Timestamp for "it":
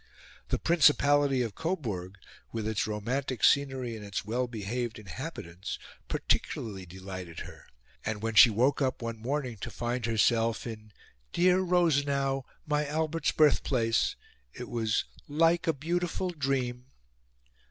14.55-14.69